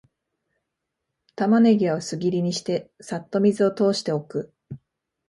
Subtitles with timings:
[1.35, 4.51] タマネギは薄切りにして、さっと水を通しておく